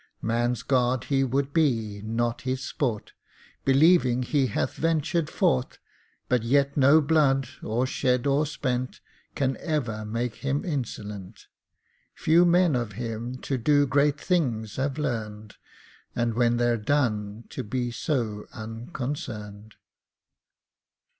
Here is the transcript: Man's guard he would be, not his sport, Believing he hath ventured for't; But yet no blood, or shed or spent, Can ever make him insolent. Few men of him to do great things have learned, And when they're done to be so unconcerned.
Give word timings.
Man's 0.23 0.63
guard 0.63 1.03
he 1.03 1.23
would 1.23 1.53
be, 1.53 2.01
not 2.03 2.41
his 2.41 2.63
sport, 2.63 3.13
Believing 3.63 4.23
he 4.23 4.47
hath 4.47 4.73
ventured 4.73 5.29
for't; 5.29 5.77
But 6.27 6.41
yet 6.41 6.75
no 6.75 7.01
blood, 7.01 7.47
or 7.61 7.85
shed 7.85 8.25
or 8.25 8.47
spent, 8.47 8.99
Can 9.35 9.57
ever 9.57 10.03
make 10.03 10.37
him 10.37 10.65
insolent. 10.65 11.45
Few 12.15 12.43
men 12.45 12.75
of 12.75 12.93
him 12.93 13.35
to 13.43 13.59
do 13.59 13.85
great 13.85 14.19
things 14.19 14.77
have 14.77 14.97
learned, 14.97 15.57
And 16.15 16.33
when 16.33 16.57
they're 16.57 16.77
done 16.77 17.43
to 17.49 17.63
be 17.63 17.91
so 17.91 18.47
unconcerned. 18.53 19.75